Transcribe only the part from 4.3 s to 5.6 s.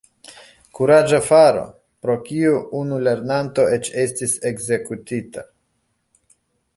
ekzekutita.